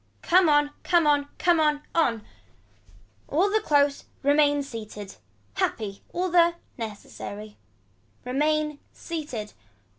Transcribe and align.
Come 0.23 0.49
on 0.49 0.71
come 0.81 1.05
on 1.05 1.27
come 1.37 1.59
on 1.59 1.83
on. 1.93 2.25
All 3.27 3.51
the 3.51 3.59
close. 3.61 4.05
Remain 4.23 4.63
seated. 4.63 5.17
Happy. 5.53 6.01
All 6.11 6.29
the. 6.31 6.55
Necessity. 6.75 7.55
Remain 8.25 8.79
seated. 8.93 9.53